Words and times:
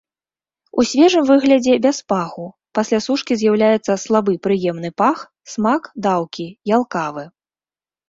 У 0.83 0.85
свежым 0.91 1.23
выглядзе 1.31 1.73
без 1.85 1.97
паху, 2.13 2.47
пасля 2.79 2.99
сушкі 3.09 3.33
з'яўляецца 3.43 4.01
слабы 4.07 4.33
прыемны 4.49 4.89
пах, 5.05 5.17
смак 5.55 5.83
даўкі, 6.09 6.51
ялкавы. 6.77 7.23